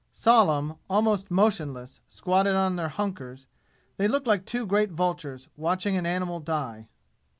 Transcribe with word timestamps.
Solemn, 0.11 0.77
almost 0.89 1.29
motionless, 1.29 1.99
squatted 2.07 2.55
on 2.55 2.75
their 2.75 2.87
hunkers, 2.89 3.45
they 3.97 4.07
looked 4.07 4.25
like 4.25 4.45
two 4.45 4.65
great 4.65 4.89
vultures 4.89 5.47
watching 5.55 5.95
an 5.95 6.07
animal 6.07 6.39
die. 6.39 6.87